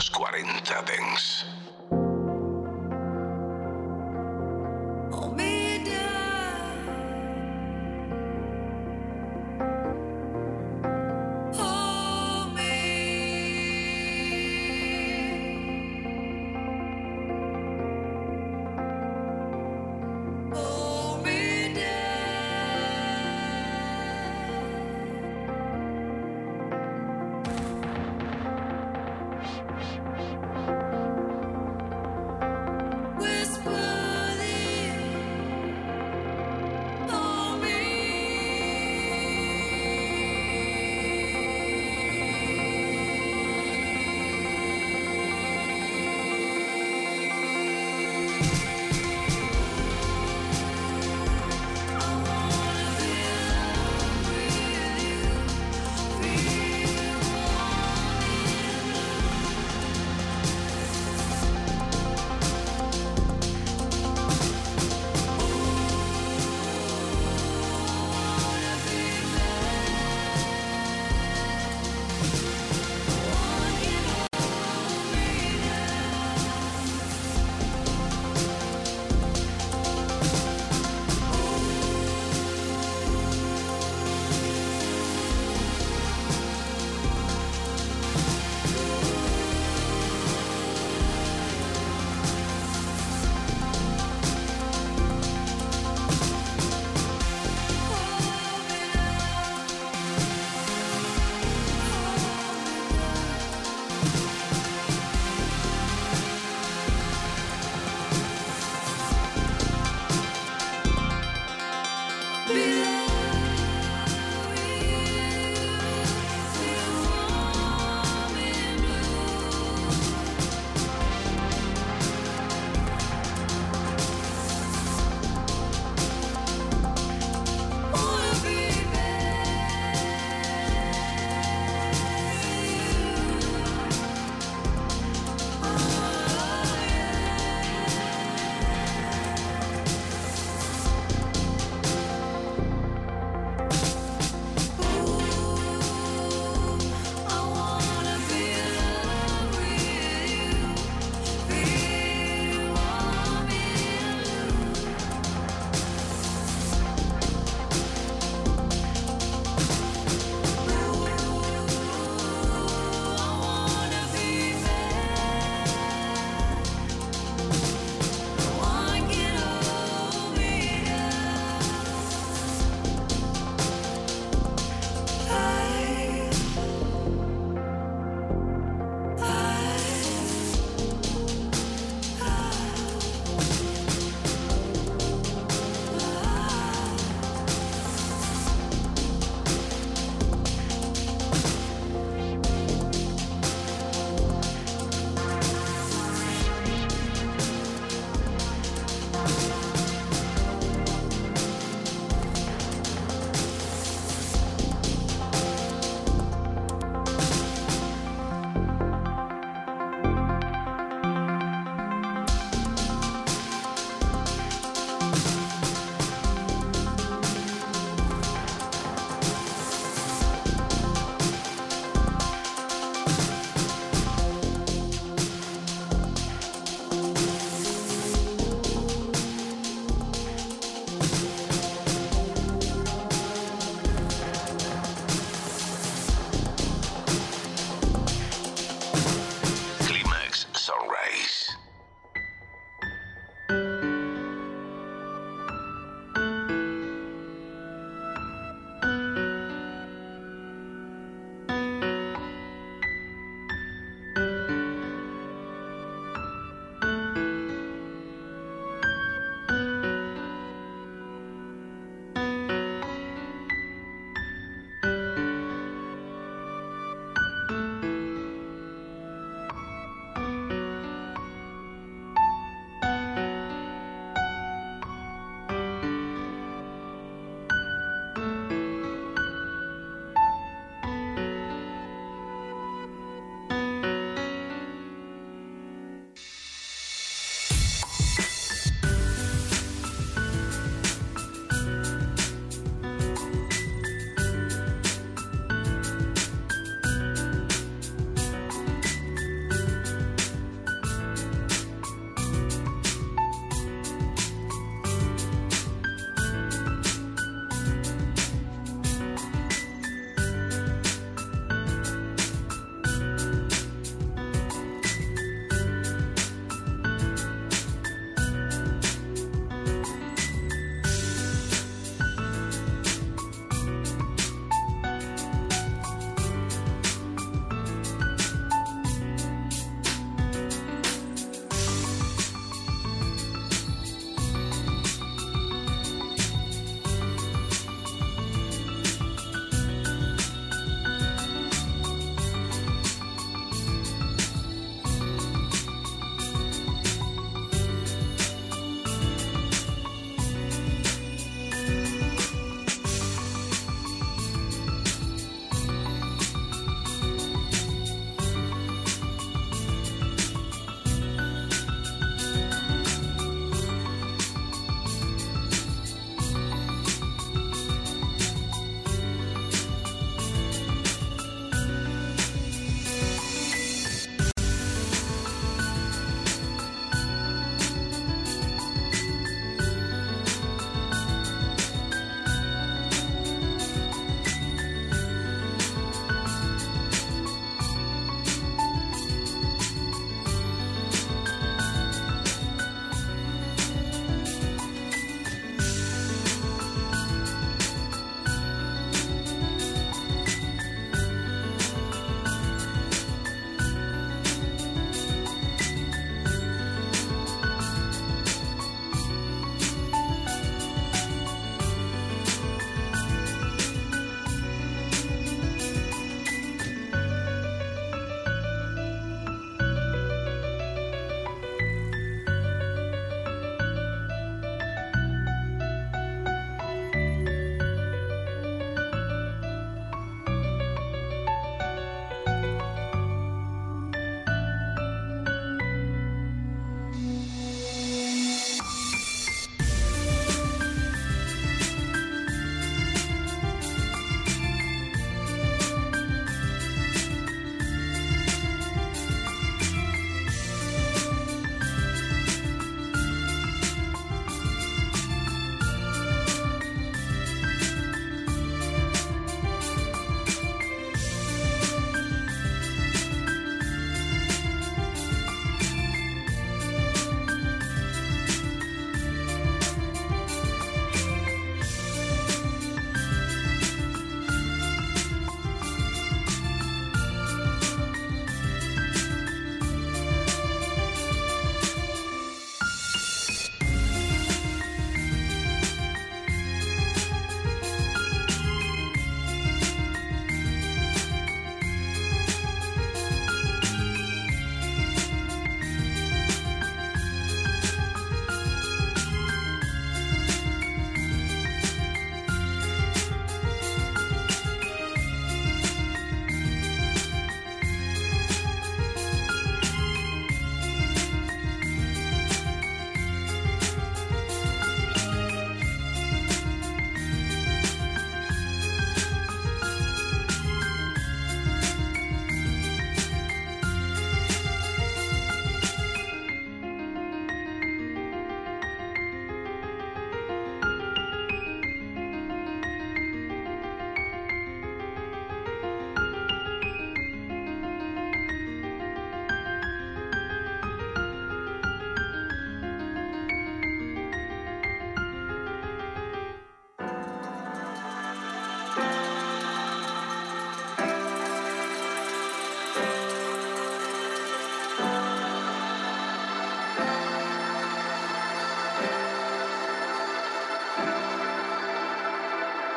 40 0.00 0.84
Dens. 0.86 1.44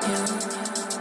you. 0.08 1.01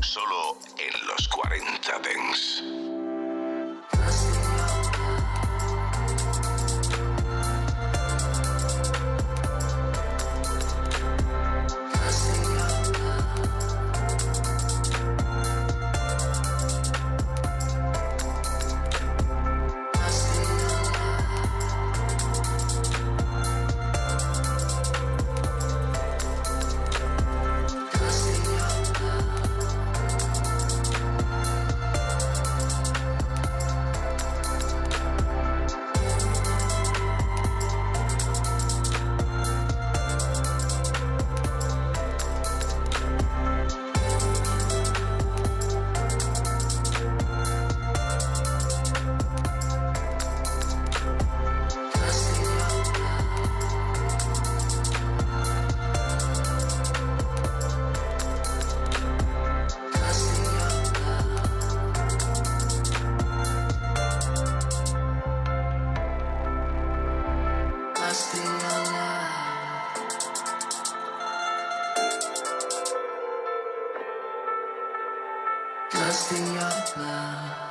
In 76.32 76.54
your 76.54 76.72
love. 76.96 77.63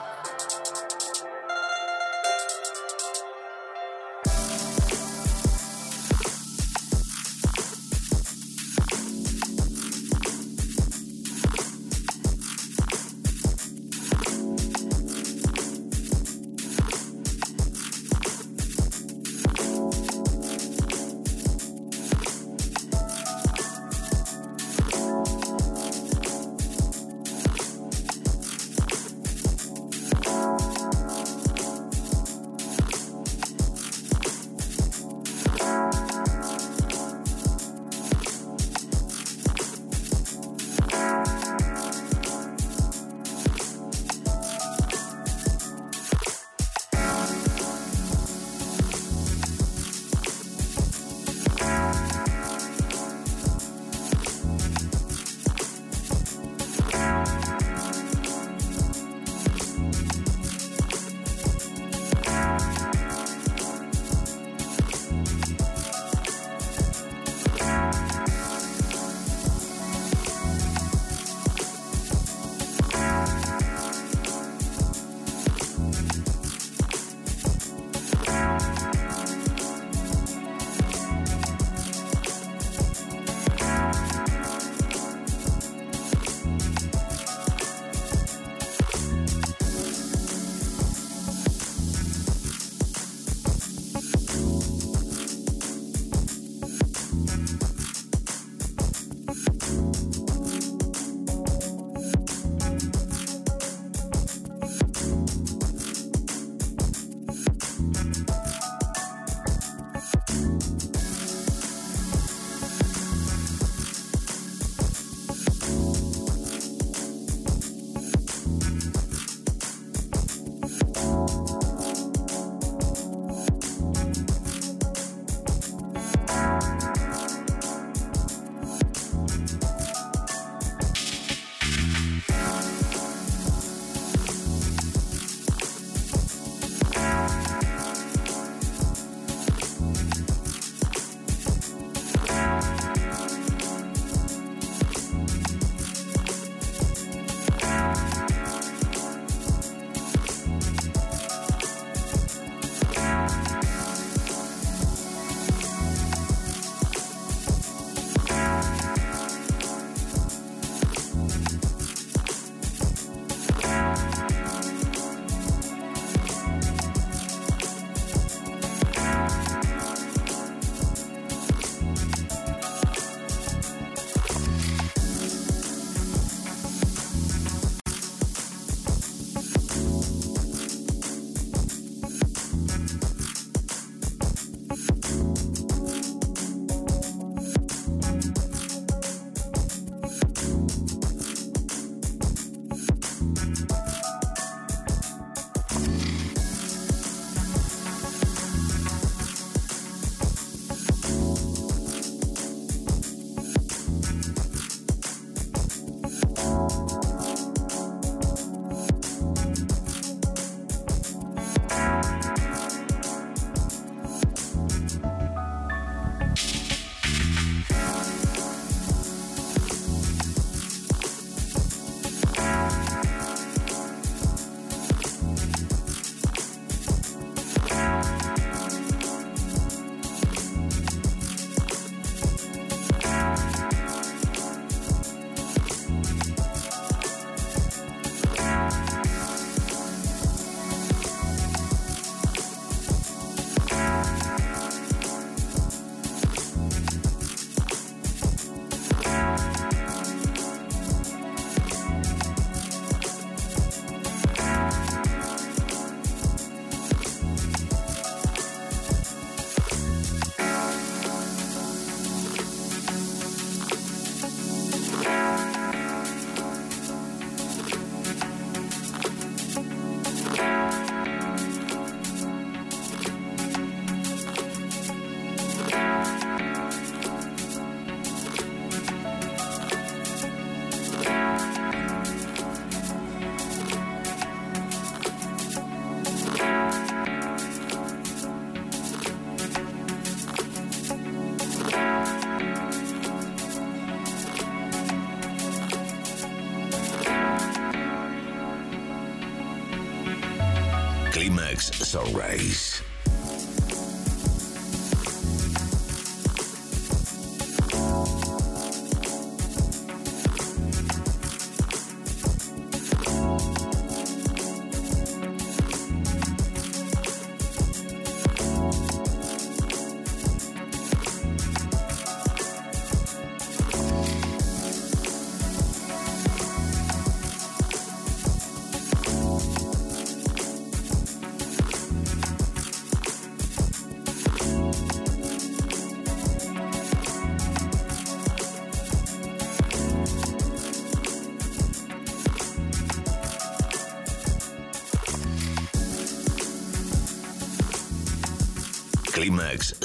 Climax 301.63 301.87
Sunrise. 301.87 302.72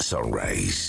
Sunrise. 0.09 0.88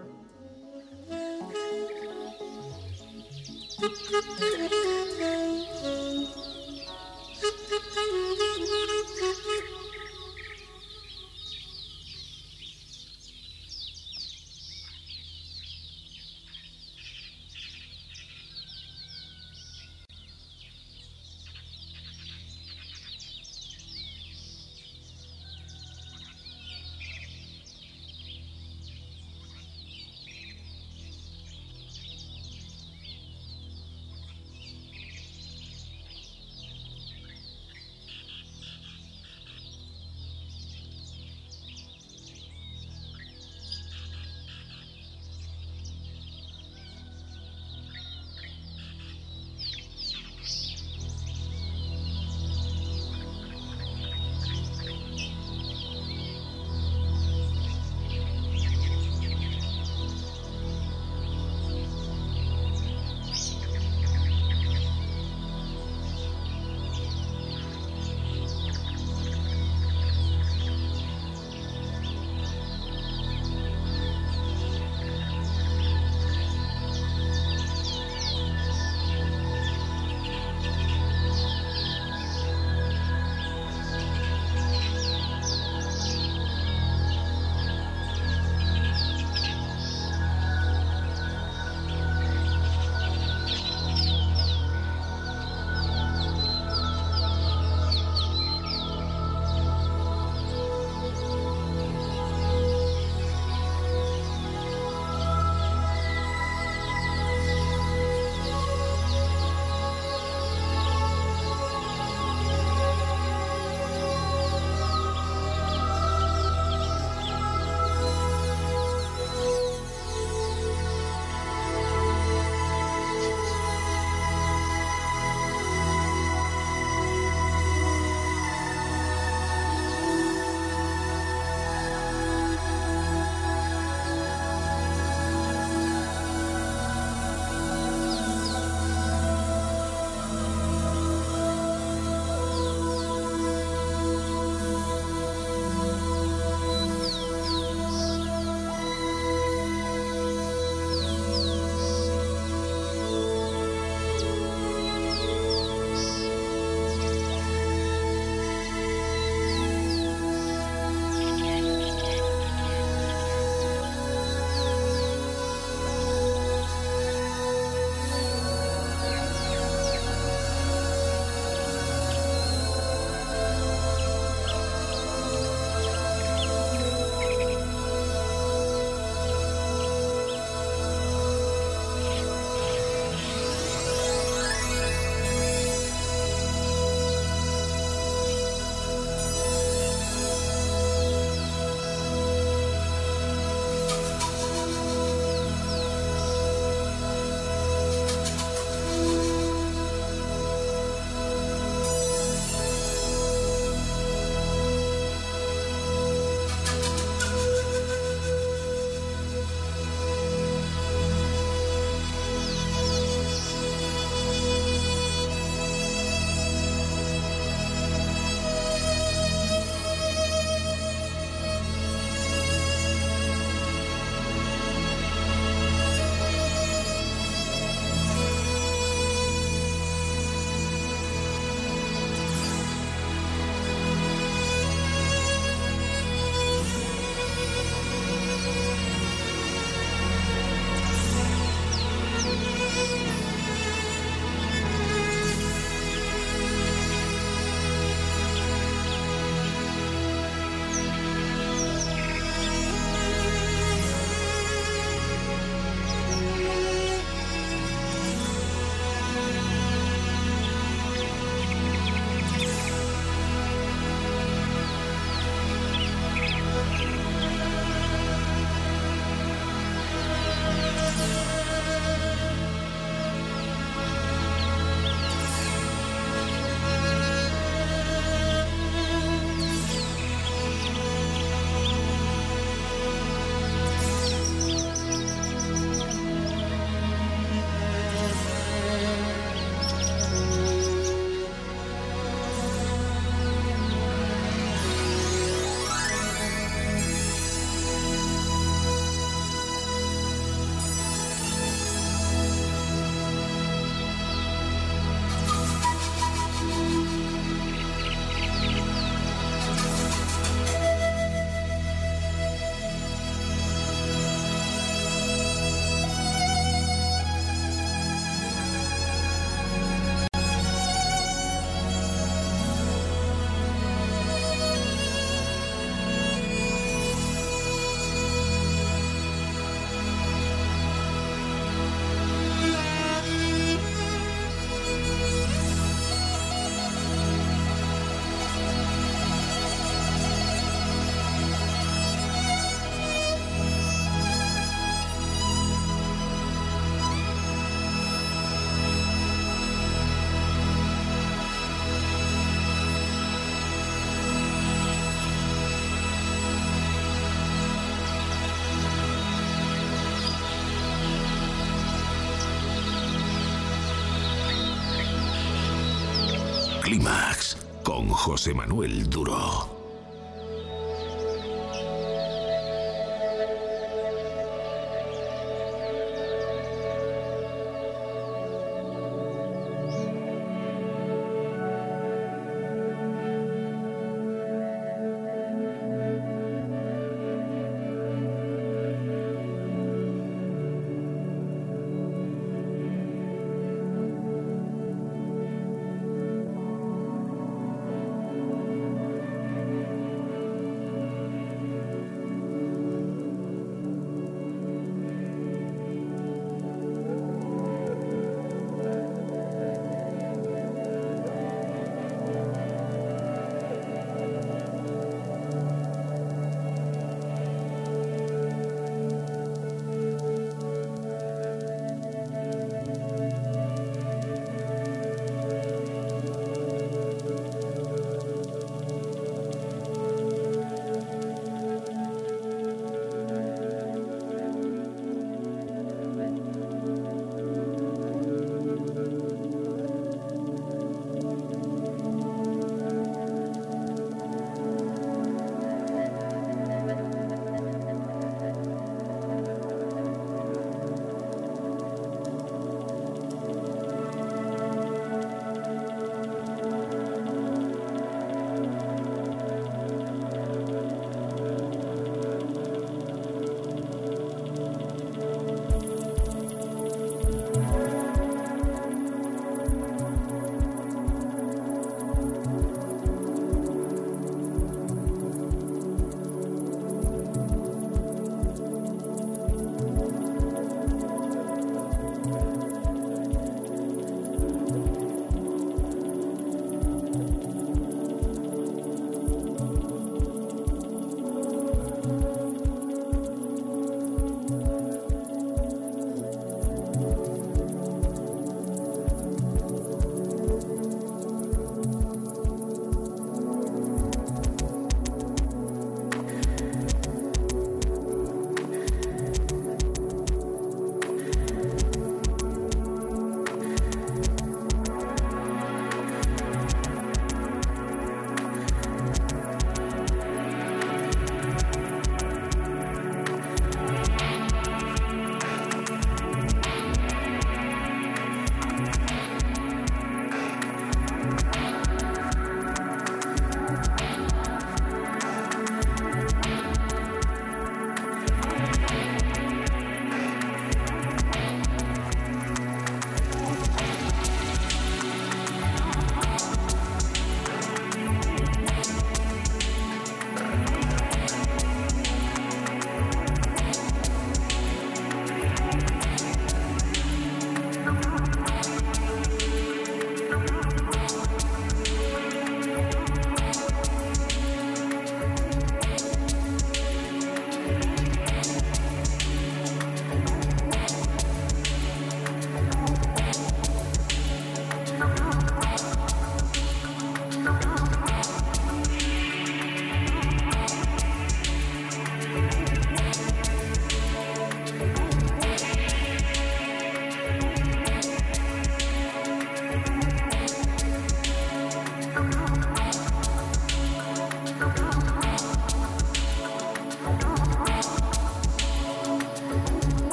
José 368.03 368.33
Manuel 368.33 368.89
Duro. 368.89 369.50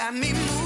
got 0.00 0.14
me 0.14 0.32
moving. 0.32 0.59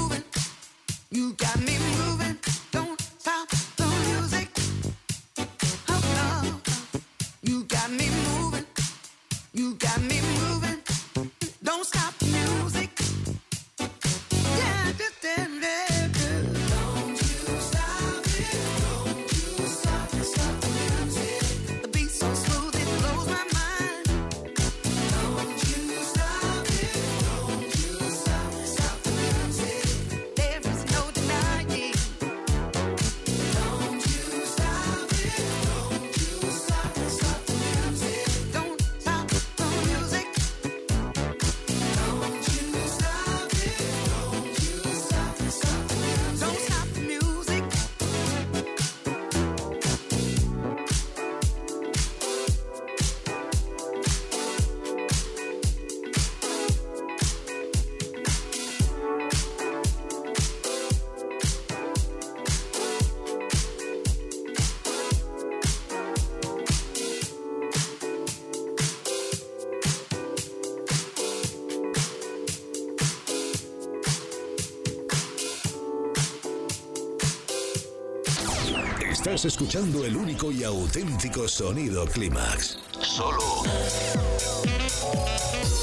Escuchando 79.45 80.03
el 80.03 80.17
único 80.17 80.51
y 80.51 80.63
auténtico 80.63 81.47
sonido 81.47 82.07
Clímax. 82.07 82.79
Solo 82.99 83.61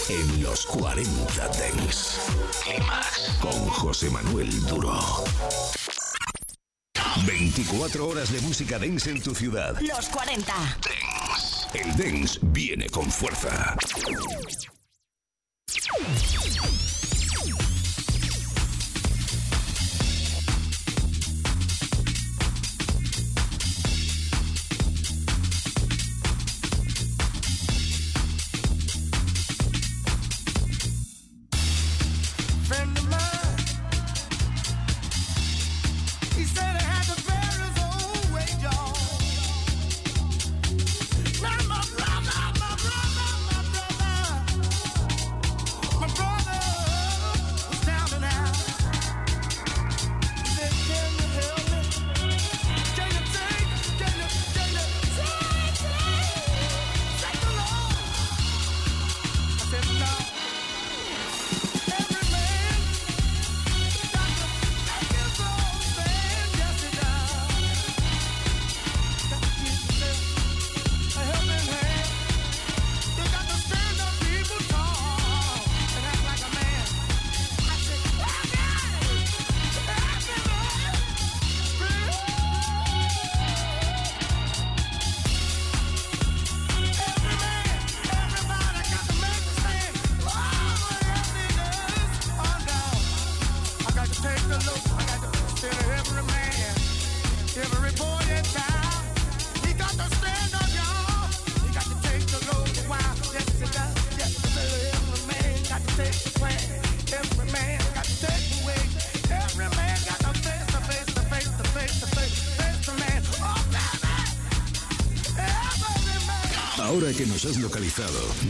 en 0.08 0.42
los 0.42 0.66
40 0.66 1.48
Dents. 1.48 2.18
Clímax 2.64 3.38
con 3.40 3.52
José 3.68 4.10
Manuel 4.10 4.50
Duro. 4.66 4.98
24 7.24 8.08
horas 8.08 8.32
de 8.32 8.40
música 8.40 8.80
dance 8.80 9.08
en 9.08 9.22
tu 9.22 9.32
ciudad. 9.32 9.78
Los 9.80 10.08
40 10.08 10.52
Dents. 10.82 11.68
El 11.72 11.96
dance 11.96 12.40
viene 12.42 12.88
con 12.88 13.08
fuerza. 13.08 13.76